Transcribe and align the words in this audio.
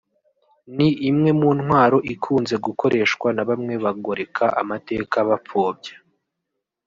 ni 0.75 0.89
imwe 1.09 1.29
mu 1.39 1.49
ntwaro 1.59 1.97
ikunze 2.13 2.55
gukoreshwa 2.65 3.27
na 3.35 3.43
bamwe 3.49 3.73
bagoreka 3.83 4.43
amateka 4.61 5.17
bapfobya 5.29 5.95